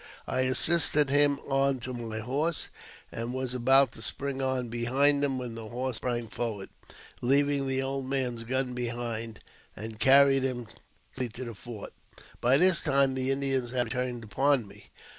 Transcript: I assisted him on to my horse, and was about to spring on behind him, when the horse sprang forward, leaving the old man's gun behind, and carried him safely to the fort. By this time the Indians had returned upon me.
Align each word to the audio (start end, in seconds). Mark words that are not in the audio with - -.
I 0.25 0.41
assisted 0.41 1.11
him 1.11 1.37
on 1.47 1.77
to 1.81 1.93
my 1.93 2.17
horse, 2.21 2.69
and 3.11 3.33
was 3.35 3.53
about 3.53 3.91
to 3.91 4.01
spring 4.01 4.41
on 4.41 4.67
behind 4.67 5.23
him, 5.23 5.37
when 5.37 5.53
the 5.53 5.67
horse 5.67 5.97
sprang 5.97 6.27
forward, 6.27 6.69
leaving 7.21 7.67
the 7.67 7.83
old 7.83 8.07
man's 8.09 8.41
gun 8.41 8.73
behind, 8.73 9.41
and 9.75 9.99
carried 9.99 10.41
him 10.41 10.65
safely 11.11 11.29
to 11.33 11.43
the 11.45 11.53
fort. 11.53 11.93
By 12.41 12.57
this 12.57 12.81
time 12.81 13.13
the 13.13 13.29
Indians 13.29 13.73
had 13.73 13.83
returned 13.93 14.23
upon 14.23 14.67
me. 14.67 14.89